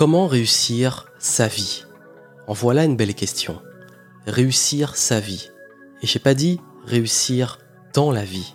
Comment 0.00 0.28
réussir 0.28 1.04
sa 1.18 1.46
vie? 1.46 1.84
En 2.46 2.54
voilà 2.54 2.84
une 2.86 2.96
belle 2.96 3.12
question. 3.12 3.60
Réussir 4.26 4.96
sa 4.96 5.20
vie. 5.20 5.50
Et 6.00 6.06
j'ai 6.06 6.18
pas 6.18 6.32
dit 6.32 6.58
réussir 6.86 7.58
dans 7.92 8.10
la 8.10 8.24
vie. 8.24 8.54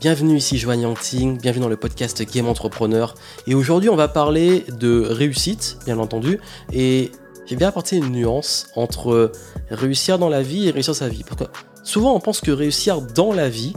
Bienvenue 0.00 0.36
ici 0.36 0.58
Joanne 0.58 0.82
Yangting, 0.82 1.40
bienvenue 1.40 1.62
dans 1.62 1.70
le 1.70 1.78
podcast 1.78 2.22
Game 2.30 2.46
Entrepreneur. 2.46 3.14
Et 3.46 3.54
aujourd'hui 3.54 3.88
on 3.88 3.96
va 3.96 4.06
parler 4.06 4.66
de 4.68 5.00
réussite, 5.00 5.78
bien 5.86 5.98
entendu, 5.98 6.40
et 6.74 7.12
j'ai 7.46 7.56
bien 7.56 7.68
apporté 7.68 7.96
une 7.96 8.10
nuance 8.10 8.66
entre 8.76 9.32
réussir 9.70 10.18
dans 10.18 10.28
la 10.28 10.42
vie 10.42 10.68
et 10.68 10.72
réussir 10.72 10.94
sa 10.94 11.08
vie. 11.08 11.24
Parce 11.24 11.50
souvent 11.84 12.14
on 12.14 12.20
pense 12.20 12.42
que 12.42 12.50
réussir 12.50 13.00
dans 13.00 13.32
la 13.32 13.48
vie, 13.48 13.72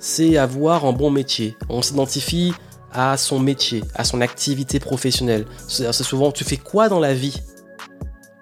c'est 0.00 0.38
avoir 0.38 0.86
un 0.86 0.92
bon 0.92 1.10
métier. 1.10 1.56
On 1.68 1.82
s'identifie 1.82 2.52
à 2.96 3.16
son 3.18 3.38
métier, 3.38 3.84
à 3.94 4.04
son 4.04 4.22
activité 4.22 4.80
professionnelle. 4.80 5.46
C'est 5.68 5.92
souvent, 5.92 6.32
tu 6.32 6.44
fais 6.44 6.56
quoi 6.56 6.88
dans 6.88 6.98
la 6.98 7.12
vie? 7.12 7.42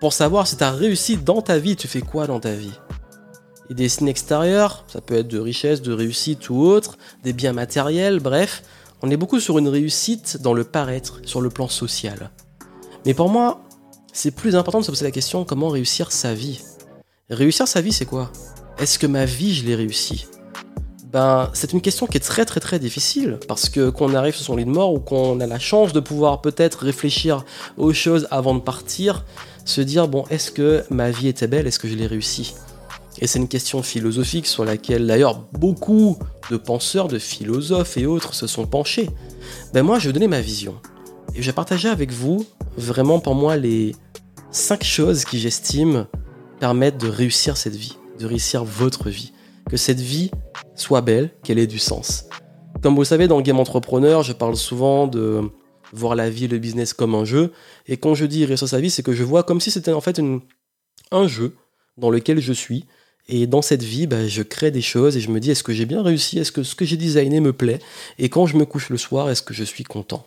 Pour 0.01 0.13
savoir 0.13 0.47
si 0.47 0.57
tu 0.57 0.63
as 0.63 0.71
réussi 0.71 1.17
dans 1.17 1.43
ta 1.43 1.59
vie, 1.59 1.75
tu 1.75 1.89
fais 1.89 2.01
quoi 2.01 2.29
dans 2.29 2.39
ta 2.39 2.53
vie? 2.53 2.79
Et 3.69 3.75
des 3.75 3.89
signes 3.89 4.09
extérieurs, 4.09 4.85
ça 4.87 5.01
peut 5.01 5.15
être 5.15 5.29
de 5.29 5.39
richesse, 5.39 5.83
de 5.83 5.93
réussite 5.93 6.51
ou 6.51 6.61
autre, 6.61 6.99
des 7.25 7.33
biens 7.33 7.53
matériels, 7.53 8.21
bref. 8.21 8.63
On 9.03 9.11
est 9.11 9.17
beaucoup 9.17 9.41
sur 9.41 9.59
une 9.59 9.69
réussite 9.69 10.39
dans 10.41 10.55
le 10.55 10.65
paraître, 10.65 11.21
sur 11.25 11.41
le 11.41 11.51
plan 11.51 11.69
social. 11.69 12.30
Mais 13.07 13.15
pour 13.15 13.29
moi, 13.29 13.63
c'est 14.13 14.30
plus 14.30 14.55
important 14.55 14.79
de 14.79 14.85
se 14.85 14.91
poser 14.91 15.05
la 15.05 15.11
question 15.11 15.45
comment 15.45 15.69
réussir 15.69 16.13
sa 16.13 16.33
vie? 16.33 16.61
Réussir 17.29 17.66
sa 17.66 17.80
vie, 17.80 17.93
c'est 17.93 18.07
quoi? 18.07 18.30
Est-ce 18.79 18.99
que 18.99 19.07
ma 19.07 19.25
vie, 19.25 19.52
je 19.52 19.65
l'ai 19.65 19.75
réussi? 19.75 20.27
Ben, 21.14 21.48
c'est 21.52 21.73
une 21.73 21.80
question 21.80 22.09
qui 22.09 22.16
est 22.16 22.20
très 22.20 22.45
très 22.45 22.59
très 22.59 22.80
difficile 22.80 23.38
parce 23.46 23.68
que 23.68 23.88
qu'on 23.88 24.14
arrive 24.14 24.34
sur 24.34 24.46
son 24.46 24.56
lit 24.56 24.64
de 24.64 24.70
mort 24.70 24.92
ou 24.92 24.98
qu'on 24.98 25.38
a 25.38 25.46
la 25.46 25.60
chance 25.60 25.93
de 25.93 26.01
pouvoir 26.01 26.43
peut-être 26.43 26.80
réfléchir 26.80 27.45
aux 27.76 27.93
choses 27.93 28.26
avant 28.32 28.52
de 28.52 28.59
partir, 28.59 29.24
se 29.65 29.80
dire 29.80 30.09
bon 30.09 30.24
est-ce 30.30 30.51
que 30.51 30.82
ma 30.90 31.12
vie 31.12 31.29
était 31.29 31.46
belle, 31.46 31.68
est-ce 31.68 31.79
que 31.79 31.87
je 31.87 31.95
l'ai 31.95 32.09
réussi? 32.09 32.54
Et 33.21 33.29
c'est 33.29 33.38
une 33.38 33.46
question 33.46 33.80
philosophique 33.84 34.48
sur 34.48 34.65
laquelle 34.65 35.06
d'ailleurs 35.06 35.38
beaucoup 35.52 36.18
de 36.51 36.56
penseurs, 36.56 37.06
de 37.06 37.21
philosophes 37.21 37.96
et 37.96 38.06
autres 38.06 38.34
se 38.34 38.49
sont 38.49 38.66
penchés. 38.66 39.09
Ben 39.73 39.84
moi 39.84 40.01
je 40.01 40.09
vais 40.09 40.12
donner 40.12 40.26
ma 40.26 40.40
vision. 40.40 40.74
Et 41.37 41.43
je 41.43 41.46
vais 41.46 41.52
partager 41.52 41.88
avec 41.88 42.10
vous 42.10 42.45
vraiment 42.76 43.21
pour 43.21 43.37
moi 43.37 43.56
les 43.56 43.95
cinq 44.51 44.82
choses 44.82 45.24
qui 45.24 45.38
j'estime 45.38 46.09
permettent 46.59 46.99
de 46.99 47.09
réussir 47.09 47.56
cette 47.56 47.76
vie, 47.76 47.99
de 48.18 48.26
réussir 48.26 48.65
votre 48.65 49.10
vie 49.10 49.32
que 49.68 49.76
cette 49.76 50.01
vie 50.01 50.30
soit 50.74 51.01
belle, 51.01 51.30
qu'elle 51.43 51.59
ait 51.59 51.66
du 51.66 51.79
sens. 51.79 52.24
Comme 52.82 52.95
vous 52.95 53.02
le 53.02 53.07
savez, 53.07 53.29
dans 53.29 53.40
Game 53.40 53.60
Entrepreneur, 53.60 54.23
je 54.23 54.32
parle 54.32 54.56
souvent 54.56 55.06
de 55.06 55.43
voir 55.93 56.15
la 56.15 56.29
vie, 56.29 56.48
le 56.48 56.59
business 56.59 56.93
comme 56.93 57.15
un 57.15 57.24
jeu. 57.24 57.52
Et 57.87 57.96
quand 57.96 58.15
je 58.15 58.26
dis 58.26 58.45
réussir 58.45 58.68
sa 58.68 58.80
vie, 58.80 58.90
c'est 58.90 59.02
que 59.02 59.12
je 59.12 59.23
vois 59.23 59.43
comme 59.43 59.60
si 59.60 59.71
c'était 59.71 59.93
en 59.93 60.01
fait 60.01 60.21
un 61.10 61.29
jeu 61.29 61.54
dans 61.96 62.10
lequel 62.10 62.40
je 62.40 62.52
suis. 62.52 62.84
Et 63.29 63.46
dans 63.46 63.62
cette 63.62 63.82
vie, 63.82 64.06
bah, 64.06 64.28
je 64.28 64.43
crée 64.43 64.71
des 64.71 64.82
choses 64.82 65.16
et 65.16 65.21
je 65.21 65.31
me 65.31 65.41
dis, 65.41 65.50
est-ce 65.50 65.62
que 65.62 65.72
j'ai 65.72 65.87
bien 65.87 66.03
réussi? 66.03 66.38
Est-ce 66.38 66.53
que 66.53 66.62
ce 66.62 66.75
que 66.75 66.84
j'ai 66.84 66.99
designé 66.99 67.41
me 67.41 67.53
plaît? 67.54 67.78
Et 68.19 68.28
quand 68.28 68.47
je 68.47 68.56
me 68.56 68.66
couche 68.66 68.91
le 68.91 68.99
soir, 68.99 69.31
est-ce 69.31 69.43
que 69.43 69.54
je 69.54 69.65
suis 69.65 69.84
content? 69.84 70.26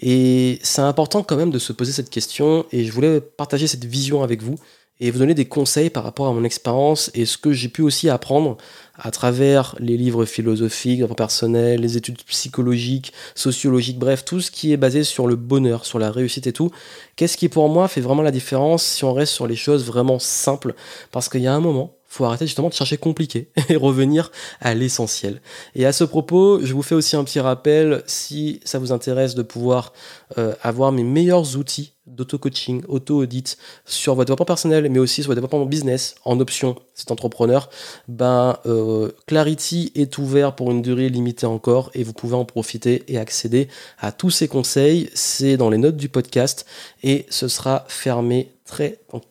Et 0.00 0.58
c'est 0.62 0.80
important 0.80 1.22
quand 1.22 1.36
même 1.36 1.50
de 1.50 1.58
se 1.58 1.72
poser 1.72 1.92
cette 1.92 2.10
question 2.10 2.66
et 2.72 2.84
je 2.84 2.92
voulais 2.92 3.20
partager 3.20 3.66
cette 3.66 3.84
vision 3.84 4.22
avec 4.22 4.42
vous 4.42 4.56
et 5.02 5.10
vous 5.10 5.18
donner 5.18 5.34
des 5.34 5.46
conseils 5.46 5.90
par 5.90 6.04
rapport 6.04 6.28
à 6.28 6.32
mon 6.32 6.44
expérience 6.44 7.10
et 7.14 7.26
ce 7.26 7.36
que 7.36 7.52
j'ai 7.52 7.68
pu 7.68 7.82
aussi 7.82 8.08
apprendre 8.08 8.56
à 8.94 9.10
travers 9.10 9.74
les 9.80 9.96
livres 9.96 10.24
philosophiques, 10.24 11.04
personnels, 11.16 11.80
les 11.80 11.96
études 11.96 12.22
psychologiques, 12.22 13.12
sociologiques, 13.34 13.98
bref, 13.98 14.24
tout 14.24 14.40
ce 14.40 14.52
qui 14.52 14.72
est 14.72 14.76
basé 14.76 15.02
sur 15.02 15.26
le 15.26 15.34
bonheur, 15.34 15.86
sur 15.86 15.98
la 15.98 16.12
réussite 16.12 16.46
et 16.46 16.52
tout. 16.52 16.70
Qu'est-ce 17.16 17.36
qui 17.36 17.48
pour 17.48 17.68
moi 17.68 17.88
fait 17.88 18.00
vraiment 18.00 18.22
la 18.22 18.30
différence 18.30 18.84
si 18.84 19.02
on 19.02 19.12
reste 19.12 19.32
sur 19.32 19.48
les 19.48 19.56
choses 19.56 19.84
vraiment 19.84 20.20
simples? 20.20 20.72
Parce 21.10 21.28
qu'il 21.28 21.40
y 21.40 21.48
a 21.48 21.52
un 21.52 21.60
moment, 21.60 21.96
faut 22.12 22.24
arrêter 22.24 22.46
justement 22.46 22.68
de 22.68 22.74
chercher 22.74 22.98
compliqué 22.98 23.48
et 23.68 23.76
revenir 23.76 24.30
à 24.60 24.74
l'essentiel. 24.74 25.40
Et 25.74 25.86
à 25.86 25.92
ce 25.92 26.04
propos, 26.04 26.60
je 26.62 26.74
vous 26.74 26.82
fais 26.82 26.94
aussi 26.94 27.16
un 27.16 27.24
petit 27.24 27.40
rappel, 27.40 28.02
si 28.06 28.60
ça 28.64 28.78
vous 28.78 28.92
intéresse 28.92 29.34
de 29.34 29.42
pouvoir 29.42 29.92
euh, 30.36 30.54
avoir 30.62 30.92
mes 30.92 31.04
meilleurs 31.04 31.56
outils 31.56 31.94
d'auto-coaching, 32.06 32.82
auto-audit 32.88 33.56
sur 33.86 34.14
votre 34.14 34.26
développement 34.26 34.44
personnel, 34.44 34.90
mais 34.90 34.98
aussi 34.98 35.22
sur 35.22 35.28
votre 35.30 35.40
développement 35.40 35.64
business 35.64 36.16
en 36.24 36.38
option, 36.40 36.76
c'est 36.94 37.10
entrepreneur, 37.10 37.70
ben 38.08 38.58
euh, 38.66 39.10
Clarity 39.26 39.92
est 39.94 40.18
ouvert 40.18 40.54
pour 40.54 40.70
une 40.70 40.82
durée 40.82 41.08
limitée 41.08 41.46
encore 41.46 41.90
et 41.94 42.02
vous 42.02 42.12
pouvez 42.12 42.34
en 42.34 42.44
profiter 42.44 43.04
et 43.08 43.18
accéder 43.18 43.68
à 43.98 44.12
tous 44.12 44.30
ces 44.30 44.48
conseils. 44.48 45.08
C'est 45.14 45.56
dans 45.56 45.70
les 45.70 45.78
notes 45.78 45.96
du 45.96 46.08
podcast 46.10 46.66
et 47.02 47.24
ce 47.30 47.48
sera 47.48 47.84
fermé 47.88 48.50
très 48.66 48.98
dans 49.12 49.22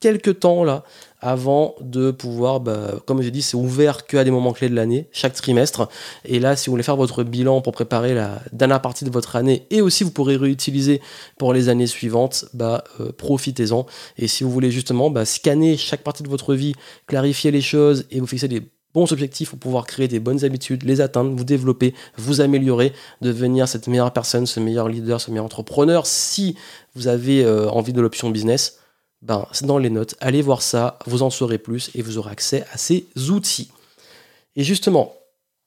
quelques 0.00 0.40
temps 0.40 0.64
là 0.64 0.84
avant 1.24 1.74
de 1.80 2.10
pouvoir, 2.10 2.60
bah, 2.60 3.00
comme 3.06 3.22
j'ai 3.22 3.30
dit, 3.30 3.40
c'est 3.40 3.56
ouvert 3.56 4.06
qu'à 4.06 4.24
des 4.24 4.30
moments 4.30 4.52
clés 4.52 4.68
de 4.68 4.74
l'année, 4.74 5.08
chaque 5.10 5.32
trimestre. 5.32 5.88
Et 6.26 6.38
là, 6.38 6.54
si 6.54 6.66
vous 6.66 6.72
voulez 6.72 6.82
faire 6.82 6.96
votre 6.96 7.22
bilan 7.22 7.62
pour 7.62 7.72
préparer 7.72 8.12
la 8.12 8.42
dernière 8.52 8.82
partie 8.82 9.06
de 9.06 9.10
votre 9.10 9.34
année, 9.34 9.66
et 9.70 9.80
aussi 9.80 10.04
vous 10.04 10.10
pourrez 10.10 10.36
réutiliser 10.36 11.00
pour 11.38 11.54
les 11.54 11.70
années 11.70 11.86
suivantes, 11.86 12.44
bah, 12.52 12.84
euh, 13.00 13.10
profitez-en. 13.10 13.86
Et 14.18 14.28
si 14.28 14.44
vous 14.44 14.50
voulez 14.50 14.70
justement 14.70 15.08
bah, 15.08 15.24
scanner 15.24 15.78
chaque 15.78 16.02
partie 16.02 16.22
de 16.22 16.28
votre 16.28 16.54
vie, 16.54 16.74
clarifier 17.06 17.50
les 17.50 17.62
choses 17.62 18.04
et 18.10 18.20
vous 18.20 18.26
fixer 18.26 18.48
des 18.48 18.60
bons 18.92 19.10
objectifs 19.10 19.48
pour 19.48 19.58
pouvoir 19.58 19.86
créer 19.86 20.08
des 20.08 20.20
bonnes 20.20 20.44
habitudes, 20.44 20.82
les 20.82 21.00
atteindre, 21.00 21.34
vous 21.34 21.44
développer, 21.44 21.94
vous 22.18 22.42
améliorer, 22.42 22.92
devenir 23.22 23.66
cette 23.66 23.88
meilleure 23.88 24.12
personne, 24.12 24.44
ce 24.44 24.60
meilleur 24.60 24.90
leader, 24.90 25.22
ce 25.22 25.30
meilleur 25.30 25.46
entrepreneur, 25.46 26.06
si 26.06 26.54
vous 26.94 27.08
avez 27.08 27.42
euh, 27.44 27.70
envie 27.70 27.94
de 27.94 28.02
l'option 28.02 28.28
business, 28.28 28.78
ben, 29.24 29.46
c'est 29.52 29.66
dans 29.66 29.78
les 29.78 29.90
notes. 29.90 30.14
Allez 30.20 30.42
voir 30.42 30.60
ça, 30.60 30.98
vous 31.06 31.22
en 31.22 31.30
saurez 31.30 31.58
plus 31.58 31.90
et 31.94 32.02
vous 32.02 32.18
aurez 32.18 32.30
accès 32.30 32.64
à 32.72 32.76
ces 32.76 33.06
outils. 33.30 33.70
Et 34.54 34.62
justement, 34.62 35.14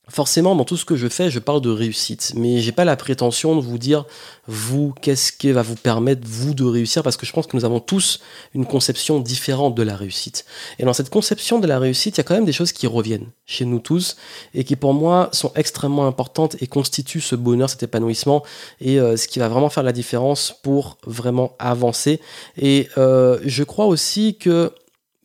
Forcément, 0.09 0.55
dans 0.55 0.63
tout 0.63 0.77
ce 0.77 0.85
que 0.85 0.95
je 0.95 1.09
fais, 1.09 1.29
je 1.29 1.39
parle 1.39 1.59
de 1.59 1.69
réussite, 1.69 2.31
mais 2.37 2.59
j'ai 2.59 2.71
pas 2.71 2.85
la 2.85 2.95
prétention 2.95 3.57
de 3.57 3.61
vous 3.61 3.77
dire, 3.77 4.05
vous, 4.47 4.93
qu'est-ce 5.01 5.33
qui 5.33 5.51
va 5.51 5.63
vous 5.63 5.75
permettre, 5.75 6.21
vous, 6.25 6.53
de 6.53 6.63
réussir, 6.63 7.03
parce 7.03 7.17
que 7.17 7.25
je 7.25 7.33
pense 7.33 7.45
que 7.45 7.57
nous 7.57 7.65
avons 7.65 7.81
tous 7.81 8.21
une 8.53 8.65
conception 8.65 9.19
différente 9.19 9.75
de 9.75 9.83
la 9.83 9.97
réussite. 9.97 10.45
Et 10.79 10.85
dans 10.85 10.93
cette 10.93 11.09
conception 11.09 11.59
de 11.59 11.67
la 11.67 11.77
réussite, 11.77 12.15
il 12.15 12.19
y 12.19 12.21
a 12.21 12.23
quand 12.23 12.35
même 12.35 12.45
des 12.45 12.53
choses 12.53 12.71
qui 12.71 12.87
reviennent 12.87 13.27
chez 13.45 13.65
nous 13.65 13.79
tous, 13.79 14.15
et 14.53 14.63
qui 14.63 14.77
pour 14.77 14.93
moi 14.93 15.27
sont 15.33 15.51
extrêmement 15.55 16.07
importantes 16.07 16.55
et 16.61 16.67
constituent 16.67 17.19
ce 17.19 17.35
bonheur, 17.35 17.69
cet 17.69 17.83
épanouissement, 17.83 18.43
et 18.79 19.01
euh, 19.01 19.17
ce 19.17 19.27
qui 19.27 19.39
va 19.39 19.49
vraiment 19.49 19.69
faire 19.69 19.83
la 19.83 19.91
différence 19.91 20.55
pour 20.63 20.97
vraiment 21.05 21.53
avancer. 21.59 22.21
Et 22.55 22.87
euh, 22.97 23.39
je 23.43 23.63
crois 23.65 23.87
aussi 23.87 24.37
que 24.37 24.71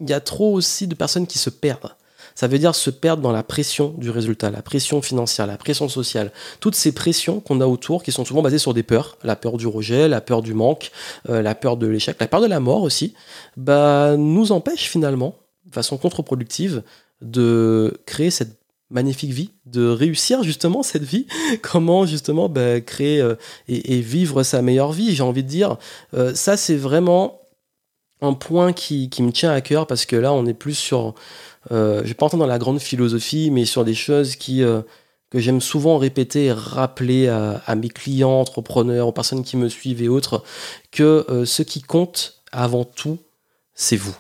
il 0.00 0.10
y 0.10 0.12
a 0.12 0.20
trop 0.20 0.53
aussi 0.53 0.88
de 0.88 0.97
personnes 0.97 1.28
qui 1.28 1.38
se 1.38 1.50
perdent 1.50 1.94
ça 2.34 2.47
veut 2.47 2.59
dire 2.59 2.75
se 2.75 2.91
perdre 2.91 3.22
dans 3.22 3.32
la 3.32 3.43
pression 3.43 3.94
du 3.98 4.10
résultat, 4.10 4.50
la 4.50 4.62
pression 4.62 5.03
financière, 5.03 5.47
la 5.47 5.56
pression 5.56 5.88
sociale. 5.88 6.32
Toutes 6.60 6.75
ces 6.75 6.93
pressions 6.93 7.41
qu'on 7.41 7.60
a 7.60 7.66
autour, 7.66 8.03
qui 8.03 8.12
sont 8.12 8.25
souvent 8.25 8.43
basées 8.43 8.59
sur 8.59 8.75
des 8.75 8.82
peurs, 8.82 9.19
la 9.22 9.37
peur 9.37 9.56
du 9.56 9.66
rejet, 9.66 10.09
la 10.09 10.20
peur 10.20 10.43
du 10.43 10.54
manque, 10.54 10.91
euh, 11.28 11.43
la 11.43 11.54
peur 11.54 11.76
de 11.76 11.87
l'échec, 11.87 12.16
la 12.20 12.28
peur 12.28 12.41
de 12.41 12.47
la 12.47 12.60
mort 12.60 12.82
aussi, 12.82 13.15
bah, 13.56 14.16
nous 14.16 14.53
empêchent 14.53 14.88
finalement, 14.88 15.37
de 15.66 15.72
façon 15.72 15.97
contre-productive, 15.98 16.82
de 17.20 18.00
créer 18.06 18.31
cette 18.31 18.59
magnifique 18.91 19.31
vie, 19.31 19.50
de 19.66 19.87
réussir 19.87 20.43
justement 20.43 20.82
cette 20.82 21.03
vie, 21.03 21.26
comment 21.62 22.06
justement 22.06 22.49
bah, 22.49 22.81
créer 22.81 23.20
euh, 23.20 23.34
et, 23.69 24.00
vivre 24.00 24.43
sa 24.43 24.62
meilleure 24.62 24.93
vie, 24.93 25.14
j'ai 25.14 25.22
envie 25.22 25.43
de 25.43 25.49
dire. 25.49 25.76
Euh, 26.14 26.34
ça, 26.34 26.56
c'est 26.56 26.76
vraiment 26.76 27.42
un 28.22 28.33
point 28.33 28.72
qui, 28.72 29.10
me 29.21 29.33
tient 29.33 29.50
à 29.50 29.60
cœur 29.60 29.87
parce 29.87 30.06
que 30.06 30.16
là, 30.16 30.33
on 30.33 30.47
est 30.47 30.55
plus 30.55 30.75
sur 30.75 31.15
euh, 31.71 32.00
je 32.03 32.09
vais 32.09 32.15
pas 32.15 32.27
entrer 32.27 32.38
dans 32.38 32.47
la 32.47 32.59
grande 32.59 32.81
philosophie, 32.81 33.50
mais 33.50 33.65
sur 33.65 33.84
des 33.84 33.94
choses 33.94 34.37
qui, 34.37 34.62
euh, 34.62 34.83
que 35.31 35.38
j'aime 35.38 35.60
souvent 35.60 35.99
répéter 35.99 36.47
et 36.47 36.52
rappeler 36.52 37.29
à, 37.29 37.75
mes 37.76 37.88
clients, 37.88 38.41
entrepreneurs, 38.41 39.08
aux 39.08 39.12
personnes 39.12 39.44
qui 39.44 39.56
me 39.56 39.69
suivent 39.69 40.02
et 40.02 40.08
autres, 40.08 40.43
que 40.91 41.26
euh, 41.29 41.44
ce 41.44 41.62
qui 41.62 41.82
compte 41.82 42.43
avant 42.52 42.85
tout, 42.85 43.19
c'est 43.75 43.97
vous. 43.97 44.17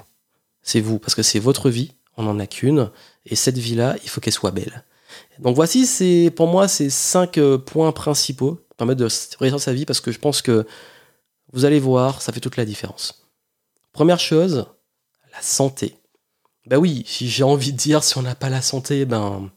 C'est 0.62 0.80
vous, 0.80 0.98
parce 0.98 1.14
que 1.14 1.22
c'est 1.22 1.40
votre 1.40 1.70
vie, 1.70 1.92
on 2.16 2.24
n'en 2.24 2.38
a 2.38 2.46
qu'une, 2.46 2.90
et 3.26 3.34
cette 3.34 3.58
vie-là, 3.58 3.96
il 4.04 4.08
faut 4.08 4.20
qu'elle 4.20 4.32
soit 4.32 4.52
belle. 4.52 4.84
Donc 5.38 5.56
voici, 5.56 5.86
c'est 5.86 6.32
pour 6.34 6.46
moi 6.46 6.68
ces 6.68 6.90
cinq 6.90 7.40
points 7.66 7.92
principaux 7.92 8.60
permettent 8.76 8.98
de 8.98 9.08
réussir 9.38 9.60
sa 9.60 9.72
vie, 9.72 9.84
parce 9.84 10.00
que 10.00 10.12
je 10.12 10.18
pense 10.18 10.40
que 10.42 10.64
vous 11.52 11.64
allez 11.64 11.80
voir, 11.80 12.22
ça 12.22 12.32
fait 12.32 12.40
toute 12.40 12.56
la 12.56 12.64
différence. 12.64 13.21
Première 13.92 14.20
chose, 14.20 14.66
la 15.32 15.42
santé. 15.42 15.96
Bah 16.66 16.78
oui, 16.78 17.04
si 17.06 17.28
j'ai 17.28 17.42
envie 17.42 17.72
de 17.72 17.76
dire, 17.76 18.02
si 18.02 18.16
on 18.16 18.22
n'a 18.22 18.34
pas 18.34 18.48
la 18.48 18.62
santé, 18.62 19.04
ben 19.04 19.50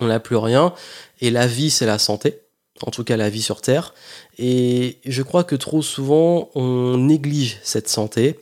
on 0.00 0.06
n'a 0.06 0.20
plus 0.20 0.36
rien. 0.36 0.74
Et 1.20 1.30
la 1.30 1.46
vie, 1.46 1.70
c'est 1.70 1.86
la 1.86 1.98
santé. 1.98 2.42
En 2.82 2.90
tout 2.90 3.04
cas, 3.04 3.16
la 3.16 3.28
vie 3.28 3.42
sur 3.42 3.60
Terre. 3.60 3.94
Et 4.38 5.00
je 5.04 5.22
crois 5.22 5.44
que 5.44 5.56
trop 5.56 5.82
souvent, 5.82 6.50
on 6.54 6.96
néglige 6.96 7.58
cette 7.62 7.88
santé. 7.88 8.38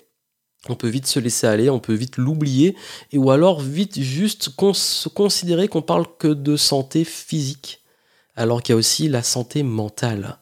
On 0.69 0.75
peut 0.75 0.89
vite 0.89 1.07
se 1.07 1.21
laisser 1.21 1.47
aller, 1.47 1.71
on 1.71 1.79
peut 1.79 1.95
vite 1.95 2.17
l'oublier, 2.17 2.77
et 3.13 3.19
ou 3.19 3.31
alors 3.31 3.61
vite 3.61 4.01
juste 4.01 4.51
considérer 4.57 5.69
qu'on 5.69 5.83
parle 5.83 6.07
que 6.19 6.29
de 6.29 6.57
santé 6.57 7.05
physique, 7.05 7.85
alors 8.35 8.63
qu'il 8.63 8.73
y 8.73 8.75
a 8.75 8.77
aussi 8.77 9.09
la 9.09 9.23
santé 9.23 9.63
mentale. 9.63 10.39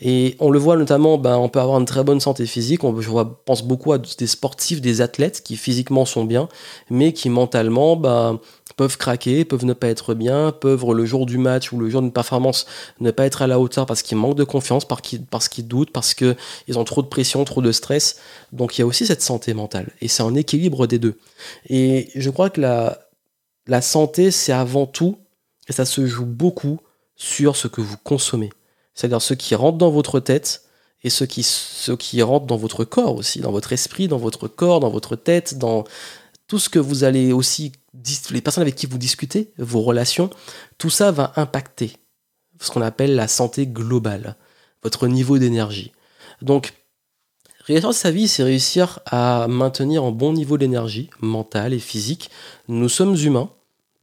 Et 0.00 0.36
on 0.38 0.50
le 0.50 0.58
voit 0.58 0.76
notamment, 0.76 1.18
ben, 1.18 1.36
on 1.36 1.48
peut 1.48 1.60
avoir 1.60 1.78
une 1.78 1.86
très 1.86 2.04
bonne 2.04 2.20
santé 2.20 2.46
physique. 2.46 2.84
On, 2.84 3.00
je 3.00 3.10
pense 3.44 3.62
beaucoup 3.62 3.92
à 3.92 3.98
des 3.98 4.26
sportifs, 4.26 4.80
des 4.80 5.00
athlètes 5.00 5.42
qui 5.42 5.56
physiquement 5.56 6.04
sont 6.04 6.24
bien, 6.24 6.48
mais 6.90 7.12
qui 7.12 7.28
mentalement 7.28 7.96
ben, 7.96 8.40
peuvent 8.76 8.96
craquer, 8.96 9.44
peuvent 9.44 9.64
ne 9.64 9.72
pas 9.72 9.88
être 9.88 10.14
bien, 10.14 10.52
peuvent 10.52 10.90
le 10.92 11.04
jour 11.04 11.26
du 11.26 11.38
match 11.38 11.72
ou 11.72 11.78
le 11.78 11.90
jour 11.90 12.00
d'une 12.00 12.12
performance 12.12 12.66
ne 13.00 13.10
pas 13.10 13.26
être 13.26 13.42
à 13.42 13.46
la 13.46 13.60
hauteur 13.60 13.86
parce 13.86 14.02
qu'ils 14.02 14.16
manquent 14.16 14.36
de 14.36 14.44
confiance, 14.44 14.86
parce 14.86 15.48
qu'ils 15.48 15.68
doutent, 15.68 15.92
parce 15.92 16.14
qu'ils 16.14 16.36
ont 16.76 16.84
trop 16.84 17.02
de 17.02 17.08
pression, 17.08 17.44
trop 17.44 17.62
de 17.62 17.72
stress. 17.72 18.16
Donc 18.52 18.78
il 18.78 18.80
y 18.80 18.84
a 18.84 18.86
aussi 18.86 19.06
cette 19.06 19.22
santé 19.22 19.54
mentale. 19.54 19.90
Et 20.00 20.08
c'est 20.08 20.22
un 20.22 20.34
équilibre 20.34 20.86
des 20.86 20.98
deux. 20.98 21.18
Et 21.68 22.08
je 22.14 22.30
crois 22.30 22.50
que 22.50 22.60
la, 22.60 22.98
la 23.66 23.82
santé, 23.82 24.30
c'est 24.30 24.52
avant 24.52 24.86
tout, 24.86 25.18
et 25.68 25.72
ça 25.72 25.84
se 25.84 26.06
joue 26.06 26.26
beaucoup 26.26 26.80
sur 27.16 27.56
ce 27.56 27.68
que 27.68 27.80
vous 27.80 27.96
consommez. 28.02 28.50
C'est-à-dire 29.00 29.22
ce 29.22 29.32
qui 29.32 29.54
rentre 29.54 29.78
dans 29.78 29.88
votre 29.88 30.20
tête 30.20 30.64
et 31.02 31.08
ce 31.08 31.24
qui, 31.24 31.42
ce 31.42 31.92
qui 31.92 32.20
rentre 32.20 32.44
dans 32.44 32.58
votre 32.58 32.84
corps 32.84 33.14
aussi, 33.14 33.40
dans 33.40 33.50
votre 33.50 33.72
esprit, 33.72 34.08
dans 34.08 34.18
votre 34.18 34.46
corps, 34.46 34.78
dans 34.78 34.90
votre 34.90 35.16
tête, 35.16 35.56
dans 35.56 35.84
tout 36.48 36.58
ce 36.58 36.68
que 36.68 36.78
vous 36.78 37.02
allez 37.02 37.32
aussi, 37.32 37.72
les 38.30 38.42
personnes 38.42 38.60
avec 38.60 38.74
qui 38.74 38.84
vous 38.84 38.98
discutez, 38.98 39.54
vos 39.56 39.80
relations, 39.80 40.28
tout 40.76 40.90
ça 40.90 41.12
va 41.12 41.32
impacter 41.36 41.94
ce 42.60 42.70
qu'on 42.70 42.82
appelle 42.82 43.14
la 43.14 43.26
santé 43.26 43.66
globale, 43.66 44.36
votre 44.82 45.08
niveau 45.08 45.38
d'énergie. 45.38 45.92
Donc, 46.42 46.74
réussir 47.64 47.94
sa 47.94 48.10
vie, 48.10 48.28
c'est 48.28 48.42
réussir 48.42 49.00
à 49.06 49.46
maintenir 49.48 50.04
un 50.04 50.10
bon 50.10 50.34
niveau 50.34 50.58
d'énergie 50.58 51.08
mentale 51.20 51.72
et 51.72 51.78
physique. 51.78 52.28
Nous 52.68 52.90
sommes 52.90 53.16
humains, 53.16 53.48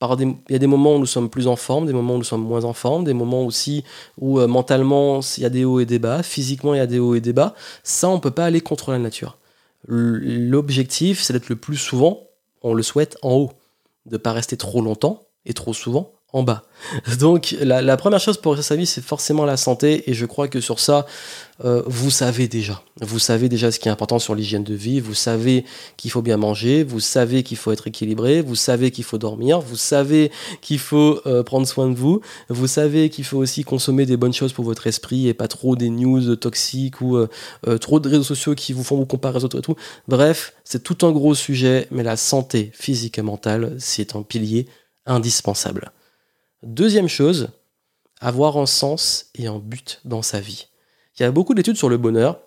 il 0.01 0.35
y 0.49 0.55
a 0.55 0.59
des 0.59 0.67
moments 0.67 0.95
où 0.95 0.99
nous 0.99 1.05
sommes 1.05 1.29
plus 1.29 1.47
en 1.47 1.55
forme, 1.55 1.87
des 1.87 1.93
moments 1.93 2.15
où 2.15 2.17
nous 2.19 2.23
sommes 2.23 2.43
moins 2.43 2.65
en 2.65 2.73
forme, 2.73 3.03
des 3.03 3.13
moments 3.13 3.43
aussi 3.43 3.83
où 4.19 4.39
euh, 4.39 4.47
mentalement 4.47 5.21
il 5.37 5.43
y 5.43 5.45
a 5.45 5.49
des 5.49 5.65
hauts 5.65 5.79
et 5.79 5.85
des 5.85 5.99
bas, 5.99 6.21
physiquement 6.23 6.73
il 6.73 6.77
y 6.77 6.81
a 6.81 6.87
des 6.87 6.99
hauts 6.99 7.15
et 7.15 7.21
des 7.21 7.33
bas. 7.33 7.55
Ça, 7.83 8.09
on 8.09 8.19
peut 8.19 8.31
pas 8.31 8.45
aller 8.45 8.61
contre 8.61 8.91
la 8.91 8.99
nature. 8.99 9.37
L'objectif, 9.87 11.21
c'est 11.21 11.33
d'être 11.33 11.49
le 11.49 11.55
plus 11.55 11.77
souvent, 11.77 12.27
on 12.61 12.73
le 12.73 12.83
souhaite, 12.83 13.17
en 13.21 13.33
haut. 13.33 13.51
De 14.05 14.17
pas 14.17 14.31
rester 14.31 14.55
trop 14.55 14.81
longtemps 14.81 15.23
et 15.45 15.53
trop 15.53 15.73
souvent 15.73 16.13
en 16.33 16.43
bas. 16.43 16.63
Donc 17.19 17.55
la, 17.61 17.97
première 17.97 18.19
chose 18.19 18.37
pour 18.37 18.61
sa 18.61 18.75
vie, 18.75 18.85
c'est 18.85 19.03
forcément 19.03 19.45
la 19.45 19.55
santé, 19.55 20.09
et 20.09 20.13
je 20.13 20.25
crois 20.25 20.49
que 20.49 20.59
sur 20.59 20.79
ça, 20.79 21.05
euh, 21.63 21.81
vous 21.85 22.11
savez 22.11 22.49
déjà. 22.49 22.83
Vous 22.99 23.17
savez 23.17 23.47
déjà 23.47 23.71
ce 23.71 23.79
qui 23.79 23.87
est 23.87 23.91
important 23.91 24.19
sur 24.19 24.35
l'hygiène 24.35 24.63
de 24.63 24.73
vie, 24.73 24.99
vous 24.99 25.13
savez 25.13 25.63
qu'il 25.95 26.11
faut 26.11 26.21
bien 26.21 26.35
manger, 26.35 26.83
vous 26.83 26.99
savez 26.99 27.43
qu'il 27.43 27.55
faut 27.55 27.71
être 27.71 27.87
équilibré, 27.87 28.41
vous 28.41 28.55
savez 28.55 28.91
qu'il 28.91 29.05
faut 29.05 29.17
dormir, 29.17 29.61
vous 29.61 29.77
savez 29.77 30.29
qu'il 30.61 30.79
faut 30.79 31.21
euh, 31.25 31.43
prendre 31.43 31.65
soin 31.65 31.89
de 31.89 31.95
vous, 31.95 32.19
vous 32.49 32.67
savez 32.67 33.09
qu'il 33.09 33.23
faut 33.23 33.37
aussi 33.37 33.63
consommer 33.63 34.05
des 34.05 34.17
bonnes 34.17 34.33
choses 34.33 34.51
pour 34.51 34.65
votre 34.65 34.85
esprit 34.85 35.29
et 35.29 35.33
pas 35.33 35.47
trop 35.47 35.77
des 35.77 35.89
news 35.89 36.35
toxiques 36.35 36.99
ou 36.99 37.15
euh, 37.15 37.27
trop 37.79 38.01
de 38.01 38.09
réseaux 38.09 38.23
sociaux 38.23 38.53
qui 38.53 38.73
vous 38.73 38.83
font 38.83 38.97
vous 38.97 39.05
comparer 39.05 39.39
aux 39.39 39.45
autres 39.45 39.59
et 39.59 39.61
tout. 39.61 39.75
Bref, 40.09 40.53
c'est 40.65 40.83
tout 40.83 41.05
un 41.05 41.11
gros 41.11 41.35
sujet, 41.35 41.87
mais 41.89 42.03
la 42.03 42.17
santé 42.17 42.69
physique 42.73 43.17
et 43.17 43.23
mentale, 43.23 43.77
c'est 43.79 44.15
un 44.15 44.23
pilier 44.23 44.67
indispensable. 45.05 45.91
Deuxième 46.63 47.07
chose, 47.07 47.49
avoir 48.19 48.57
un 48.57 48.65
sens 48.65 49.27
et 49.35 49.45
un 49.45 49.59
but 49.59 50.01
dans 50.05 50.23
sa 50.23 50.39
vie. 50.39 50.67
Il 51.17 51.23
y 51.23 51.25
a 51.25 51.31
beaucoup 51.31 51.53
d'études 51.53 51.77
sur 51.77 51.89
le 51.89 51.97
bonheur, 51.97 52.39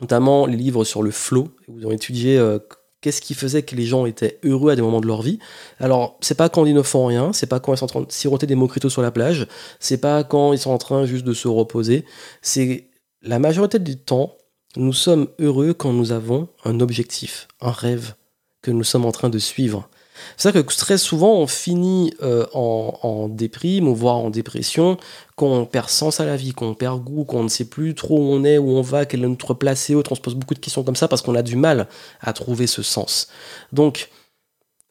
notamment 0.00 0.46
les 0.46 0.56
livres 0.56 0.84
sur 0.84 1.02
le 1.02 1.12
flow, 1.12 1.48
où 1.68 1.78
ils 1.78 1.86
ont 1.86 1.92
étudié 1.92 2.36
euh, 2.36 2.58
qu'est-ce 3.00 3.20
qui 3.20 3.34
faisait 3.34 3.62
que 3.62 3.76
les 3.76 3.84
gens 3.84 4.06
étaient 4.06 4.40
heureux 4.42 4.72
à 4.72 4.76
des 4.76 4.82
moments 4.82 5.00
de 5.00 5.06
leur 5.06 5.22
vie. 5.22 5.38
Alors, 5.78 6.18
c'est 6.20 6.36
pas 6.36 6.48
quand 6.48 6.66
ils 6.66 6.74
ne 6.74 6.82
font 6.82 7.06
rien, 7.06 7.32
c'est 7.32 7.46
pas 7.46 7.60
quand 7.60 7.72
ils 7.72 7.76
sont 7.76 7.84
en 7.84 7.88
train 7.88 8.00
de 8.00 8.10
siroter 8.10 8.46
des 8.46 8.56
mojitos 8.56 8.90
sur 8.90 9.02
la 9.02 9.12
plage, 9.12 9.46
c'est 9.78 9.98
pas 9.98 10.24
quand 10.24 10.52
ils 10.52 10.58
sont 10.58 10.70
en 10.72 10.78
train 10.78 11.06
juste 11.06 11.24
de 11.24 11.32
se 11.32 11.46
reposer, 11.46 12.04
c'est 12.42 12.88
la 13.22 13.38
majorité 13.38 13.78
du 13.78 13.96
temps, 13.96 14.36
nous 14.76 14.92
sommes 14.92 15.28
heureux 15.38 15.74
quand 15.74 15.92
nous 15.92 16.10
avons 16.10 16.48
un 16.64 16.80
objectif, 16.80 17.46
un 17.60 17.70
rêve 17.70 18.14
que 18.62 18.72
nous 18.72 18.84
sommes 18.84 19.04
en 19.04 19.12
train 19.12 19.28
de 19.28 19.38
suivre. 19.38 19.88
C'est 20.36 20.44
ça 20.44 20.52
que 20.52 20.60
très 20.60 20.98
souvent 20.98 21.34
on 21.34 21.46
finit 21.46 22.14
euh, 22.22 22.46
en, 22.52 23.28
déprime 23.28 23.88
ou 23.88 23.94
voire 23.94 24.16
en 24.16 24.30
dépression 24.30 24.96
quand 25.36 25.46
on 25.46 25.66
perd 25.66 25.88
sens 25.88 26.20
à 26.20 26.24
la 26.24 26.36
vie, 26.36 26.52
quand 26.52 26.66
on 26.66 26.74
perd 26.74 27.02
goût, 27.02 27.24
qu'on 27.24 27.42
ne 27.42 27.48
sait 27.48 27.64
plus 27.64 27.94
trop 27.94 28.18
où 28.18 28.32
on 28.32 28.44
est, 28.44 28.58
où 28.58 28.70
on 28.70 28.82
va, 28.82 29.06
quelle 29.06 29.24
est 29.24 29.28
notre 29.28 29.54
place 29.54 29.90
et 29.90 29.94
autres. 29.94 30.12
On 30.12 30.14
se 30.14 30.20
pose 30.20 30.34
beaucoup 30.34 30.54
de 30.54 30.60
questions 30.60 30.84
comme 30.84 30.96
ça 30.96 31.08
parce 31.08 31.22
qu'on 31.22 31.34
a 31.34 31.42
du 31.42 31.56
mal 31.56 31.88
à 32.20 32.32
trouver 32.32 32.66
ce 32.66 32.82
sens. 32.82 33.28
Donc, 33.72 34.10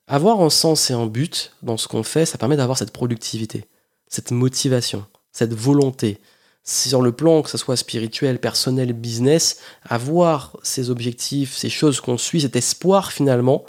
avoir 0.08 0.42
un 0.42 0.50
sens 0.50 0.90
et 0.90 0.94
un 0.94 1.06
but 1.06 1.54
dans 1.62 1.78
ce 1.78 1.88
qu'on 1.88 2.04
fait, 2.04 2.26
ça 2.26 2.38
permet 2.38 2.58
d'avoir 2.58 2.78
cette 2.78 2.92
productivité, 2.92 3.66
cette 4.08 4.31
motivation, 4.31 5.06
cette 5.31 5.54
volonté. 5.54 6.19
Sur 6.66 7.02
le 7.02 7.12
plan, 7.12 7.42
que 7.42 7.50
ce 7.50 7.58
soit 7.58 7.76
spirituel, 7.76 8.40
personnel, 8.40 8.94
business, 8.94 9.60
avoir 9.84 10.58
ces 10.64 10.90
objectifs, 10.90 11.56
ces 11.58 11.69
choses 11.69 12.00
qu'on 12.00 12.18
suit, 12.18 12.42
cet 12.42 12.56
espoir 12.56 13.12
finalement, 13.12 13.66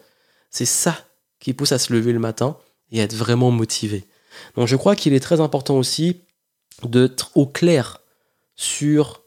c'est 0.51 0.65
ça 0.65 0.97
qui 1.45 1.53
pousse 1.53 1.73
à 1.73 1.79
se 1.79 1.93
lever 1.93 2.13
le 2.15 2.19
matin 2.19 2.57
et 2.91 3.01
à 3.01 3.05
être 3.05 3.15
vraiment 3.15 3.51
motivé. 3.51 4.07
Donc 4.57 4.67
je 4.67 4.77
crois 4.77 4.97
qu'il 4.97 5.13
est 5.13 5.21
très 5.21 5.41
important 5.41 5.77
aussi 5.77 6.23
d'être 6.83 7.31
au 7.35 7.47
clair 7.47 8.01
sur 8.57 9.23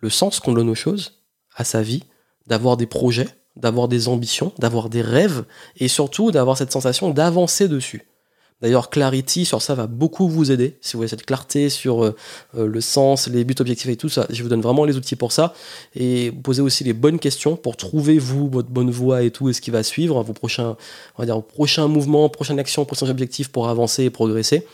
le 0.00 0.08
sens 0.08 0.40
qu'on 0.40 0.54
donne 0.54 0.70
aux 0.70 0.74
choses, 0.74 1.22
à 1.54 1.64
sa 1.64 1.82
vie, 1.82 2.04
d'avoir 2.46 2.78
des 2.78 2.86
projets, 2.86 3.28
d'avoir 3.54 3.86
des 3.86 4.08
ambitions, 4.08 4.54
d'avoir 4.58 4.88
des 4.88 5.02
rêves 5.02 5.44
et 5.76 5.88
surtout 5.88 6.30
d'avoir 6.30 6.56
cette 6.56 6.72
sensation 6.72 7.10
d'avancer 7.10 7.68
dessus. 7.68 8.02
D'ailleurs, 8.62 8.90
Clarity 8.90 9.44
sur 9.44 9.60
ça 9.60 9.74
va 9.74 9.88
beaucoup 9.88 10.28
vous 10.28 10.52
aider. 10.52 10.76
Si 10.80 10.92
vous 10.92 11.00
voulez 11.00 11.08
cette 11.08 11.26
clarté 11.26 11.68
sur 11.68 12.04
euh, 12.04 12.16
euh, 12.56 12.66
le 12.66 12.80
sens, 12.80 13.26
les 13.26 13.42
buts 13.42 13.56
objectifs 13.58 13.88
et 13.88 13.96
tout 13.96 14.08
ça, 14.08 14.26
je 14.30 14.40
vous 14.42 14.48
donne 14.48 14.60
vraiment 14.60 14.84
les 14.84 14.96
outils 14.96 15.16
pour 15.16 15.32
ça. 15.32 15.52
Et 15.96 16.30
posez 16.30 16.62
aussi 16.62 16.84
les 16.84 16.92
bonnes 16.92 17.18
questions 17.18 17.56
pour 17.56 17.76
trouver 17.76 18.18
vous, 18.18 18.48
votre 18.48 18.68
bonne 18.68 18.90
voie 18.90 19.22
et 19.22 19.32
tout, 19.32 19.48
et 19.48 19.52
ce 19.52 19.60
qui 19.60 19.72
va 19.72 19.82
suivre, 19.82 20.22
vos 20.22 20.32
prochains, 20.32 20.76
on 21.18 21.22
va 21.22 21.26
dire, 21.26 21.42
prochains 21.42 21.88
mouvements, 21.88 22.28
prochaines 22.28 22.60
actions, 22.60 22.84
prochains 22.84 23.10
objectifs 23.10 23.48
pour 23.48 23.68
avancer 23.68 24.04
et 24.04 24.10
progresser. 24.10 24.64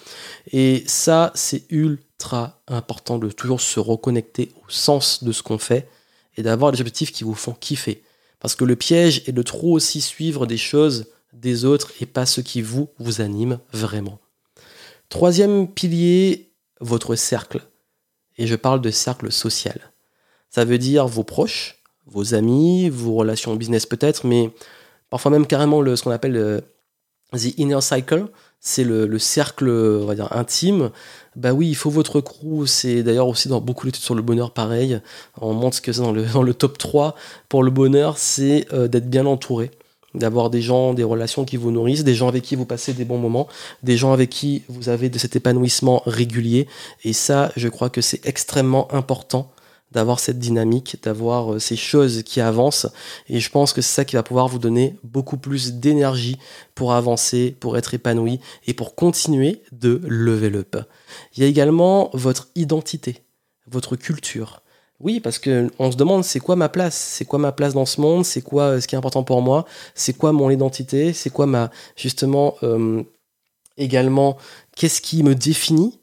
Et 0.52 0.84
ça, 0.86 1.32
c'est 1.34 1.62
ultra 1.70 2.60
important 2.68 3.18
de 3.18 3.30
toujours 3.30 3.62
se 3.62 3.80
reconnecter 3.80 4.52
au 4.56 4.70
sens 4.70 5.24
de 5.24 5.32
ce 5.32 5.42
qu'on 5.42 5.58
fait 5.58 5.88
et 6.36 6.42
d'avoir 6.42 6.72
des 6.72 6.80
objectifs 6.80 7.10
qui 7.10 7.24
vous 7.24 7.34
font 7.34 7.56
kiffer. 7.58 8.02
Parce 8.38 8.54
que 8.54 8.64
le 8.64 8.76
piège 8.76 9.22
est 9.26 9.32
de 9.32 9.42
trop 9.42 9.72
aussi 9.72 10.02
suivre 10.02 10.46
des 10.46 10.58
choses 10.58 11.06
des 11.32 11.64
autres 11.64 11.92
et 12.00 12.06
pas 12.06 12.26
ce 12.26 12.40
qui 12.40 12.62
vous, 12.62 12.88
vous 12.98 13.20
anime 13.20 13.58
vraiment. 13.72 14.18
Troisième 15.08 15.68
pilier, 15.68 16.50
votre 16.80 17.14
cercle. 17.14 17.62
Et 18.36 18.46
je 18.46 18.56
parle 18.56 18.80
de 18.80 18.90
cercle 18.90 19.32
social. 19.32 19.92
Ça 20.50 20.64
veut 20.64 20.78
dire 20.78 21.06
vos 21.06 21.24
proches, 21.24 21.82
vos 22.06 22.34
amis, 22.34 22.88
vos 22.88 23.14
relations 23.14 23.54
business 23.56 23.86
peut-être, 23.86 24.26
mais 24.26 24.50
parfois 25.10 25.30
même 25.30 25.46
carrément 25.46 25.80
le, 25.80 25.96
ce 25.96 26.02
qu'on 26.02 26.10
appelle 26.10 26.32
le, 26.32 26.62
the 27.32 27.58
inner 27.58 27.80
cycle, 27.80 28.26
c'est 28.60 28.84
le, 28.84 29.18
cercle 29.18 29.70
intime. 30.30 30.90
Bah 31.36 31.52
oui, 31.52 31.68
il 31.68 31.76
faut 31.76 31.90
votre 31.90 32.20
crew. 32.20 32.66
C'est 32.66 33.02
d'ailleurs 33.02 33.28
aussi 33.28 33.48
dans 33.48 33.60
beaucoup 33.60 33.86
d'études 33.86 34.02
sur 34.02 34.14
le 34.14 34.22
bonheur 34.22 34.52
pareil. 34.52 35.00
On 35.40 35.52
montre 35.52 35.80
que 35.80 35.92
c'est 35.92 36.00
dans 36.00 36.12
le, 36.12 36.24
dans 36.32 36.42
le 36.42 36.54
top 36.54 36.78
3 36.78 37.14
pour 37.48 37.62
le 37.62 37.70
bonheur, 37.70 38.18
c'est 38.18 38.66
euh, 38.72 38.88
d'être 38.88 39.08
bien 39.08 39.26
entouré 39.26 39.70
d'avoir 40.18 40.50
des 40.50 40.60
gens, 40.60 40.94
des 40.94 41.04
relations 41.04 41.44
qui 41.44 41.56
vous 41.56 41.70
nourrissent, 41.70 42.04
des 42.04 42.14
gens 42.14 42.28
avec 42.28 42.42
qui 42.42 42.56
vous 42.56 42.66
passez 42.66 42.92
des 42.92 43.04
bons 43.04 43.18
moments, 43.18 43.48
des 43.82 43.96
gens 43.96 44.12
avec 44.12 44.30
qui 44.30 44.62
vous 44.68 44.88
avez 44.88 45.08
de 45.08 45.18
cet 45.18 45.36
épanouissement 45.36 46.02
régulier. 46.06 46.66
Et 47.04 47.12
ça, 47.12 47.52
je 47.56 47.68
crois 47.68 47.90
que 47.90 48.00
c'est 48.00 48.26
extrêmement 48.26 48.92
important 48.92 49.50
d'avoir 49.92 50.20
cette 50.20 50.38
dynamique, 50.38 50.98
d'avoir 51.02 51.54
euh, 51.54 51.58
ces 51.58 51.76
choses 51.76 52.22
qui 52.22 52.40
avancent. 52.40 52.86
Et 53.28 53.40
je 53.40 53.50
pense 53.50 53.72
que 53.72 53.80
c'est 53.80 53.94
ça 53.94 54.04
qui 54.04 54.16
va 54.16 54.22
pouvoir 54.22 54.48
vous 54.48 54.58
donner 54.58 54.96
beaucoup 55.02 55.38
plus 55.38 55.74
d'énergie 55.74 56.36
pour 56.74 56.92
avancer, 56.92 57.56
pour 57.58 57.78
être 57.78 57.94
épanoui 57.94 58.40
et 58.66 58.74
pour 58.74 58.94
continuer 58.94 59.62
de 59.72 60.00
lever 60.06 60.54
up. 60.54 60.76
Il 61.34 61.42
y 61.42 61.46
a 61.46 61.48
également 61.48 62.10
votre 62.12 62.48
identité, 62.54 63.22
votre 63.66 63.96
culture. 63.96 64.62
Oui, 65.00 65.20
parce 65.20 65.38
que 65.38 65.70
on 65.78 65.92
se 65.92 65.96
demande 65.96 66.24
c'est 66.24 66.40
quoi 66.40 66.56
ma 66.56 66.68
place, 66.68 66.96
c'est 66.96 67.24
quoi 67.24 67.38
ma 67.38 67.52
place 67.52 67.72
dans 67.72 67.86
ce 67.86 68.00
monde, 68.00 68.24
c'est 68.24 68.42
quoi 68.42 68.64
euh, 68.64 68.80
ce 68.80 68.88
qui 68.88 68.96
est 68.96 68.98
important 68.98 69.22
pour 69.22 69.42
moi, 69.42 69.64
c'est 69.94 70.12
quoi 70.14 70.32
mon 70.32 70.50
identité, 70.50 71.12
c'est 71.12 71.30
quoi 71.30 71.46
ma 71.46 71.70
justement 71.96 72.56
euh, 72.64 73.04
également 73.76 74.38
qu'est-ce 74.74 75.00
qui 75.00 75.22
me 75.22 75.36
définit? 75.36 76.00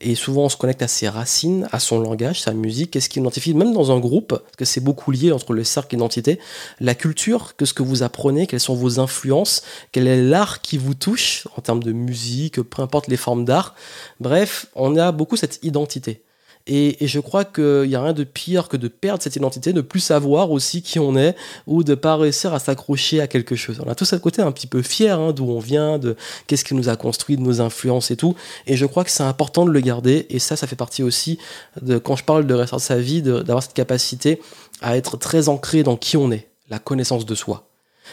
Et 0.00 0.16
souvent 0.16 0.46
on 0.46 0.48
se 0.48 0.56
connecte 0.56 0.82
à 0.82 0.88
ses 0.88 1.08
racines, 1.08 1.68
à 1.70 1.78
son 1.78 2.00
langage, 2.00 2.40
sa 2.42 2.52
musique, 2.52 2.90
qu'est-ce 2.90 3.08
qui 3.08 3.20
m'identifie, 3.20 3.54
même 3.54 3.72
dans 3.72 3.92
un 3.92 4.00
groupe, 4.00 4.30
parce 4.30 4.56
que 4.56 4.64
c'est 4.64 4.80
beaucoup 4.80 5.12
lié 5.12 5.30
entre 5.30 5.52
le 5.52 5.62
cercle 5.62 5.94
et 5.94 5.96
l'identité, 5.96 6.40
la 6.80 6.96
culture, 6.96 7.54
que 7.54 7.64
ce 7.64 7.72
que 7.72 7.84
vous 7.84 8.02
apprenez, 8.02 8.48
quelles 8.48 8.58
sont 8.58 8.74
vos 8.74 8.98
influences, 8.98 9.62
quel 9.92 10.08
est 10.08 10.20
l'art 10.20 10.60
qui 10.60 10.76
vous 10.78 10.94
touche 10.94 11.46
en 11.56 11.60
termes 11.62 11.84
de 11.84 11.92
musique, 11.92 12.60
peu 12.62 12.82
importe 12.82 13.06
les 13.06 13.16
formes 13.16 13.44
d'art. 13.44 13.76
Bref, 14.18 14.66
on 14.74 14.96
a 14.96 15.12
beaucoup 15.12 15.36
cette 15.36 15.60
identité. 15.62 16.24
Et, 16.66 16.96
je 17.06 17.20
crois 17.20 17.44
qu'il 17.44 17.82
n'y 17.88 17.94
a 17.94 18.02
rien 18.02 18.14
de 18.14 18.24
pire 18.24 18.68
que 18.68 18.78
de 18.78 18.88
perdre 18.88 19.22
cette 19.22 19.36
identité, 19.36 19.74
de 19.74 19.82
plus 19.82 20.00
savoir 20.00 20.50
aussi 20.50 20.80
qui 20.80 20.98
on 20.98 21.14
est, 21.14 21.36
ou 21.66 21.84
de 21.84 21.94
pas 21.94 22.16
réussir 22.16 22.54
à 22.54 22.58
s'accrocher 22.58 23.20
à 23.20 23.26
quelque 23.26 23.54
chose. 23.54 23.82
On 23.84 23.90
a 23.90 23.94
tous 23.94 24.14
à 24.14 24.18
côté 24.18 24.40
un 24.40 24.50
petit 24.50 24.66
peu 24.66 24.80
fier 24.80 25.18
hein, 25.18 25.32
d'où 25.32 25.44
on 25.44 25.58
vient, 25.58 25.98
de 25.98 26.16
qu'est-ce 26.46 26.64
qui 26.64 26.74
nous 26.74 26.88
a 26.88 26.96
construit, 26.96 27.36
de 27.36 27.42
nos 27.42 27.60
influences 27.60 28.10
et 28.10 28.16
tout. 28.16 28.34
Et 28.66 28.76
je 28.76 28.86
crois 28.86 29.04
que 29.04 29.10
c'est 29.10 29.22
important 29.22 29.66
de 29.66 29.70
le 29.70 29.80
garder. 29.80 30.26
Et 30.30 30.38
ça, 30.38 30.56
ça 30.56 30.66
fait 30.66 30.76
partie 30.76 31.02
aussi 31.02 31.38
de 31.82 31.98
quand 31.98 32.16
je 32.16 32.24
parle 32.24 32.46
de 32.46 32.54
rester 32.54 32.78
sa 32.78 32.96
vie, 32.96 33.20
d'avoir 33.20 33.62
cette 33.62 33.74
capacité 33.74 34.40
à 34.80 34.96
être 34.96 35.18
très 35.18 35.50
ancré 35.50 35.82
dans 35.82 35.98
qui 35.98 36.16
on 36.16 36.30
est, 36.32 36.48
la 36.70 36.78
connaissance 36.78 37.26
de 37.26 37.34
soi. 37.34 37.68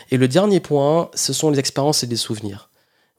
Et 0.10 0.18
le 0.18 0.28
dernier 0.28 0.60
point, 0.60 1.10
ce 1.14 1.32
sont 1.32 1.52
les 1.52 1.60
expériences 1.60 2.04
et 2.04 2.08
les 2.08 2.18
souvenirs. 2.18 2.70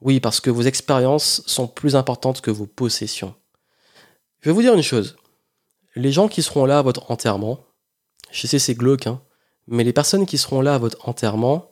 Oui, 0.02 0.20
parce 0.20 0.40
que 0.40 0.50
vos 0.50 0.62
expériences 0.62 1.42
sont 1.46 1.68
plus 1.68 1.96
importantes 1.96 2.42
que 2.42 2.50
vos 2.50 2.66
possessions. 2.66 3.34
Je 4.40 4.50
vais 4.50 4.54
vous 4.54 4.62
dire 4.62 4.74
une 4.74 4.82
chose. 4.82 5.16
Les 5.94 6.12
gens 6.12 6.28
qui 6.28 6.42
seront 6.42 6.64
là 6.64 6.78
à 6.78 6.82
votre 6.82 7.10
enterrement, 7.10 7.60
je 8.30 8.46
sais 8.46 8.58
c'est 8.58 8.74
glauque, 8.74 9.06
hein, 9.06 9.20
mais 9.66 9.84
les 9.84 9.92
personnes 9.92 10.26
qui 10.26 10.38
seront 10.38 10.60
là 10.60 10.74
à 10.74 10.78
votre 10.78 11.08
enterrement 11.08 11.70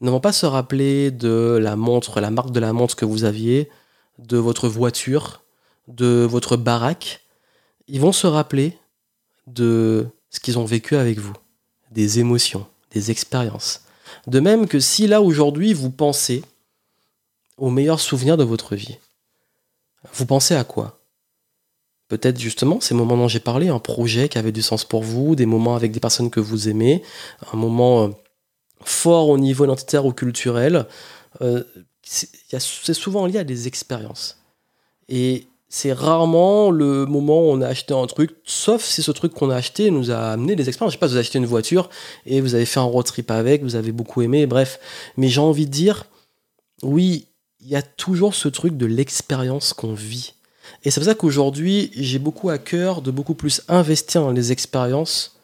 ne 0.00 0.10
vont 0.10 0.20
pas 0.20 0.32
se 0.32 0.46
rappeler 0.46 1.10
de 1.10 1.58
la 1.60 1.76
montre, 1.76 2.20
la 2.20 2.30
marque 2.30 2.52
de 2.52 2.60
la 2.60 2.72
montre 2.72 2.96
que 2.96 3.04
vous 3.04 3.24
aviez, 3.24 3.70
de 4.18 4.36
votre 4.36 4.68
voiture, 4.68 5.42
de 5.88 6.26
votre 6.28 6.56
baraque. 6.56 7.24
Ils 7.88 8.00
vont 8.00 8.12
se 8.12 8.26
rappeler 8.26 8.78
de 9.46 10.06
ce 10.30 10.40
qu'ils 10.40 10.58
ont 10.58 10.64
vécu 10.64 10.96
avec 10.96 11.18
vous, 11.18 11.34
des 11.90 12.18
émotions, 12.18 12.66
des 12.90 13.10
expériences. 13.10 13.82
De 14.26 14.40
même 14.40 14.68
que 14.68 14.80
si 14.80 15.06
là 15.06 15.22
aujourd'hui 15.22 15.72
vous 15.72 15.90
pensez 15.90 16.44
aux 17.56 17.70
meilleurs 17.70 18.00
souvenirs 18.00 18.36
de 18.36 18.44
votre 18.44 18.76
vie, 18.76 18.98
vous 20.12 20.26
pensez 20.26 20.54
à 20.54 20.64
quoi? 20.64 21.00
Peut-être 22.08 22.38
justement 22.38 22.80
ces 22.80 22.94
moments 22.94 23.16
dont 23.16 23.28
j'ai 23.28 23.40
parlé, 23.40 23.68
un 23.68 23.80
projet 23.80 24.28
qui 24.28 24.38
avait 24.38 24.52
du 24.52 24.62
sens 24.62 24.84
pour 24.84 25.02
vous, 25.02 25.34
des 25.34 25.46
moments 25.46 25.74
avec 25.74 25.90
des 25.90 26.00
personnes 26.00 26.30
que 26.30 26.40
vous 26.40 26.68
aimez, 26.68 27.02
un 27.52 27.56
moment 27.56 28.04
euh, 28.04 28.08
fort 28.84 29.28
au 29.28 29.38
niveau 29.38 29.64
identitaire 29.64 30.06
ou 30.06 30.12
culturel. 30.12 30.86
Euh, 31.42 31.64
c'est 32.02 32.94
souvent 32.94 33.26
lié 33.26 33.38
à 33.38 33.44
des 33.44 33.66
expériences. 33.66 34.38
Et 35.08 35.48
c'est 35.68 35.92
rarement 35.92 36.70
le 36.70 37.04
moment 37.06 37.40
où 37.40 37.50
on 37.50 37.60
a 37.60 37.66
acheté 37.66 37.92
un 37.92 38.06
truc, 38.06 38.36
sauf 38.44 38.84
si 38.84 39.02
ce 39.02 39.10
truc 39.10 39.34
qu'on 39.34 39.50
a 39.50 39.56
acheté 39.56 39.90
nous 39.90 40.12
a 40.12 40.18
amené 40.30 40.54
des 40.54 40.68
expériences. 40.68 40.92
Je 40.92 40.96
sais 40.96 41.00
pas, 41.00 41.08
vous 41.08 41.14
avez 41.14 41.20
acheté 41.20 41.38
une 41.38 41.46
voiture 41.46 41.90
et 42.24 42.40
vous 42.40 42.54
avez 42.54 42.66
fait 42.66 42.78
un 42.78 42.84
road 42.84 43.04
trip 43.04 43.30
avec, 43.32 43.62
vous 43.62 43.74
avez 43.74 43.90
beaucoup 43.90 44.22
aimé, 44.22 44.46
bref. 44.46 44.78
Mais 45.16 45.28
j'ai 45.28 45.40
envie 45.40 45.66
de 45.66 45.72
dire, 45.72 46.04
oui, 46.82 47.26
il 47.60 47.68
y 47.68 47.76
a 47.76 47.82
toujours 47.82 48.34
ce 48.36 48.48
truc 48.48 48.76
de 48.76 48.86
l'expérience 48.86 49.72
qu'on 49.72 49.94
vit. 49.94 50.35
Et 50.84 50.90
c'est 50.90 51.00
pour 51.00 51.06
ça 51.08 51.14
qu'aujourd'hui, 51.14 51.90
j'ai 51.94 52.18
beaucoup 52.18 52.50
à 52.50 52.58
cœur 52.58 53.02
de 53.02 53.10
beaucoup 53.10 53.34
plus 53.34 53.62
investir 53.68 54.22
dans 54.22 54.32
les 54.32 54.52
expériences 54.52 55.36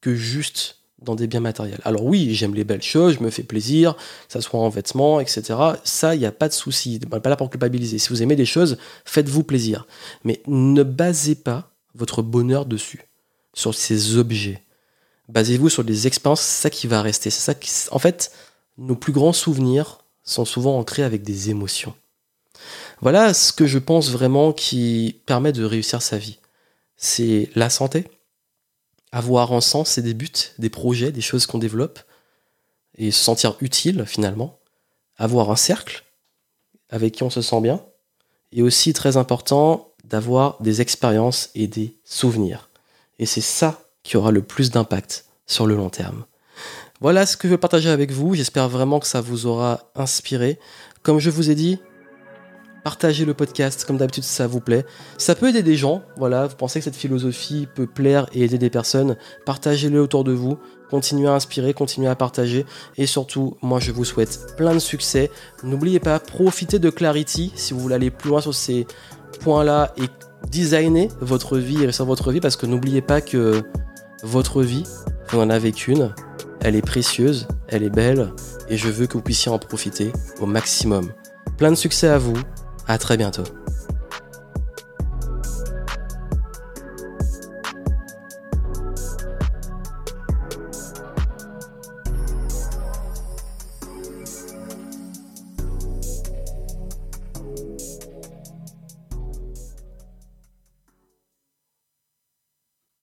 que 0.00 0.14
juste 0.14 0.76
dans 1.02 1.14
des 1.14 1.26
biens 1.26 1.40
matériels. 1.40 1.80
Alors 1.84 2.04
oui, 2.04 2.34
j'aime 2.34 2.54
les 2.54 2.64
belles 2.64 2.82
choses, 2.82 3.14
je 3.14 3.22
me 3.22 3.30
fais 3.30 3.42
plaisir, 3.42 3.96
que 3.96 4.32
ça 4.32 4.40
soit 4.40 4.60
en 4.60 4.68
vêtements, 4.68 5.20
etc. 5.20 5.58
Ça, 5.84 6.14
il 6.14 6.18
n'y 6.18 6.26
a 6.26 6.32
pas 6.32 6.48
de 6.48 6.52
souci. 6.52 7.00
On 7.10 7.14
n'est 7.14 7.20
pas 7.20 7.30
là 7.30 7.36
pour 7.36 7.50
culpabiliser. 7.50 7.98
Si 7.98 8.10
vous 8.10 8.22
aimez 8.22 8.36
des 8.36 8.44
choses, 8.44 8.76
faites-vous 9.04 9.42
plaisir. 9.42 9.86
Mais 10.24 10.42
ne 10.46 10.82
basez 10.82 11.34
pas 11.34 11.72
votre 11.94 12.22
bonheur 12.22 12.66
dessus, 12.66 13.08
sur 13.54 13.74
ces 13.74 14.16
objets. 14.16 14.62
Basez-vous 15.28 15.68
sur 15.68 15.84
des 15.84 16.06
expériences, 16.06 16.42
c'est 16.42 16.62
ça 16.62 16.70
qui 16.70 16.86
va 16.86 17.02
rester. 17.02 17.30
C'est 17.30 17.40
ça 17.40 17.54
qui... 17.54 17.70
En 17.92 17.98
fait, 17.98 18.32
nos 18.78 18.96
plus 18.96 19.12
grands 19.12 19.32
souvenirs 19.32 19.98
sont 20.22 20.44
souvent 20.44 20.78
ancrés 20.78 21.02
avec 21.02 21.22
des 21.22 21.50
émotions. 21.50 21.94
Voilà 23.00 23.32
ce 23.32 23.52
que 23.52 23.66
je 23.66 23.78
pense 23.78 24.10
vraiment 24.10 24.52
qui 24.52 25.20
permet 25.24 25.52
de 25.52 25.64
réussir 25.64 26.02
sa 26.02 26.18
vie. 26.18 26.38
C'est 26.96 27.48
la 27.54 27.70
santé, 27.70 28.06
avoir 29.10 29.52
un 29.52 29.62
sens 29.62 29.96
et 29.96 30.02
des 30.02 30.12
buts, 30.12 30.30
des 30.58 30.68
projets, 30.68 31.12
des 31.12 31.22
choses 31.22 31.46
qu'on 31.46 31.58
développe, 31.58 32.00
et 32.98 33.10
se 33.10 33.22
sentir 33.22 33.56
utile 33.60 34.04
finalement, 34.06 34.58
avoir 35.16 35.50
un 35.50 35.56
cercle 35.56 36.04
avec 36.90 37.14
qui 37.14 37.22
on 37.22 37.30
se 37.30 37.40
sent 37.40 37.60
bien, 37.62 37.82
et 38.52 38.62
aussi 38.62 38.92
très 38.92 39.16
important 39.16 39.94
d'avoir 40.04 40.60
des 40.60 40.80
expériences 40.80 41.50
et 41.54 41.68
des 41.68 41.96
souvenirs. 42.04 42.68
Et 43.18 43.26
c'est 43.26 43.40
ça 43.40 43.82
qui 44.02 44.16
aura 44.16 44.30
le 44.30 44.42
plus 44.42 44.70
d'impact 44.70 45.24
sur 45.46 45.66
le 45.66 45.76
long 45.76 45.88
terme. 45.88 46.24
Voilà 47.00 47.24
ce 47.24 47.36
que 47.36 47.48
je 47.48 47.52
veux 47.52 47.58
partager 47.58 47.88
avec 47.88 48.10
vous. 48.10 48.34
J'espère 48.34 48.68
vraiment 48.68 49.00
que 49.00 49.06
ça 49.06 49.20
vous 49.20 49.46
aura 49.46 49.90
inspiré. 49.94 50.58
Comme 51.02 51.18
je 51.18 51.30
vous 51.30 51.50
ai 51.50 51.54
dit, 51.54 51.78
Partagez 52.84 53.24
le 53.26 53.34
podcast, 53.34 53.84
comme 53.84 53.98
d'habitude, 53.98 54.24
si 54.24 54.32
ça 54.32 54.46
vous 54.46 54.60
plaît. 54.60 54.86
Ça 55.18 55.34
peut 55.34 55.48
aider 55.48 55.62
des 55.62 55.76
gens, 55.76 56.02
voilà, 56.16 56.46
vous 56.46 56.56
pensez 56.56 56.80
que 56.80 56.84
cette 56.84 56.96
philosophie 56.96 57.68
peut 57.74 57.86
plaire 57.86 58.26
et 58.32 58.44
aider 58.44 58.56
des 58.56 58.70
personnes, 58.70 59.16
partagez-le 59.44 60.00
autour 60.00 60.24
de 60.24 60.32
vous, 60.32 60.58
continuez 60.90 61.28
à 61.28 61.32
inspirer, 61.32 61.74
continuez 61.74 62.08
à 62.08 62.16
partager, 62.16 62.64
et 62.96 63.06
surtout, 63.06 63.56
moi 63.60 63.80
je 63.80 63.92
vous 63.92 64.04
souhaite 64.04 64.54
plein 64.56 64.74
de 64.74 64.78
succès. 64.78 65.30
N'oubliez 65.62 66.00
pas, 66.00 66.18
profitez 66.18 66.78
de 66.78 66.88
Clarity 66.88 67.52
si 67.54 67.74
vous 67.74 67.80
voulez 67.80 67.96
aller 67.96 68.10
plus 68.10 68.30
loin 68.30 68.40
sur 68.40 68.54
ces 68.54 68.86
points-là 69.40 69.92
et 69.98 70.06
designer 70.48 71.08
votre 71.20 71.58
vie 71.58 71.76
et 71.76 71.80
réussir 71.80 72.06
votre 72.06 72.32
vie, 72.32 72.40
parce 72.40 72.56
que 72.56 72.66
n'oubliez 72.66 73.02
pas 73.02 73.20
que 73.20 73.62
votre 74.22 74.62
vie, 74.62 74.84
vous 75.28 75.38
n'en 75.38 75.50
avez 75.50 75.72
qu'une, 75.72 76.14
elle 76.60 76.76
est 76.76 76.82
précieuse, 76.82 77.46
elle 77.68 77.82
est 77.82 77.90
belle, 77.90 78.32
et 78.68 78.76
je 78.76 78.88
veux 78.88 79.06
que 79.06 79.14
vous 79.14 79.22
puissiez 79.22 79.52
en 79.52 79.58
profiter 79.58 80.12
au 80.40 80.46
maximum. 80.46 81.12
Plein 81.56 81.70
de 81.70 81.76
succès 81.76 82.08
à 82.08 82.18
vous, 82.18 82.36
à 82.90 82.98
très 82.98 83.16
bientôt. 83.16 83.44